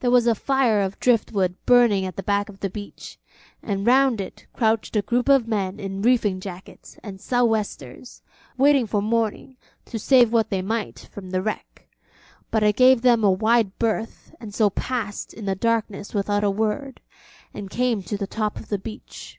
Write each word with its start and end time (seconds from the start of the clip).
There 0.00 0.10
was 0.10 0.26
a 0.26 0.34
fire 0.34 0.82
of 0.82 1.00
driftwood 1.00 1.56
burning 1.64 2.04
at 2.04 2.16
the 2.16 2.22
back 2.22 2.50
of 2.50 2.60
the 2.60 2.68
beach, 2.68 3.18
and 3.62 3.86
round 3.86 4.20
it 4.20 4.46
crouched 4.52 4.94
a 4.96 5.00
group 5.00 5.30
of 5.30 5.48
men 5.48 5.80
in 5.80 6.02
reefing 6.02 6.40
jackets 6.40 6.98
and 7.02 7.18
sou'westers 7.18 8.20
waiting 8.58 8.86
for 8.86 9.00
morning 9.00 9.56
to 9.86 9.98
save 9.98 10.30
what 10.30 10.50
they 10.50 10.60
might 10.60 11.08
from 11.10 11.30
the 11.30 11.40
wreck; 11.40 11.88
but 12.50 12.62
I 12.62 12.70
gave 12.72 13.00
them 13.00 13.24
a 13.24 13.30
wide 13.30 13.78
berth 13.78 14.34
and 14.40 14.52
so 14.54 14.68
passed 14.68 15.32
in 15.32 15.46
the 15.46 15.54
darkness 15.54 16.12
without 16.12 16.44
a 16.44 16.50
word, 16.50 17.00
and 17.54 17.70
came 17.70 18.02
to 18.02 18.18
the 18.18 18.26
top 18.26 18.58
of 18.58 18.68
the 18.68 18.78
beach. 18.78 19.38